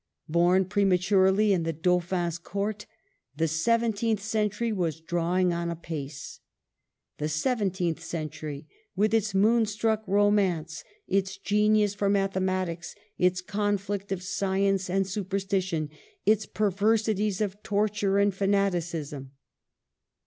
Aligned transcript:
Born 0.27 0.65
prematurely 0.65 1.53
in 1.53 1.61
the 1.61 1.73
Dau 1.73 1.99
phin's 1.99 2.39
Court, 2.39 2.87
the 3.37 3.47
seventeenth 3.47 4.19
century 4.23 4.71
was 4.71 4.99
draw 4.99 5.37
ing 5.37 5.53
on 5.53 5.69
apace, 5.69 6.39
r 6.39 6.45
the 7.25 7.29
seventeenth 7.29 8.03
century, 8.03 8.65
with 8.95 9.13
its 9.13 9.35
moonstruck 9.35 10.01
romance, 10.07 10.83
its 11.07 11.37
genius 11.37 11.93
for 11.93 12.09
mathematics, 12.09 12.95
its 13.19 13.41
conflict 13.41 14.11
of 14.11 14.23
science 14.23 14.89
and 14.89 15.05
superstition, 15.05 15.91
its 16.25 16.47
perver 16.47 16.97
sities 16.97 17.39
of 17.39 17.61
torture 17.61 18.17
and 18.17 18.33
fanaticism. 18.33 19.29